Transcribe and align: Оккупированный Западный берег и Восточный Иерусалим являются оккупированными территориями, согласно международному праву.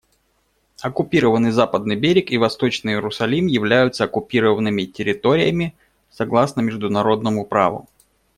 Оккупированный 0.81 1.51
Западный 1.51 1.95
берег 1.95 2.31
и 2.31 2.37
Восточный 2.39 2.93
Иерусалим 2.93 3.45
являются 3.45 4.05
оккупированными 4.05 4.85
территориями, 4.85 5.75
согласно 6.09 6.61
международному 6.61 7.45
праву. 7.45 7.87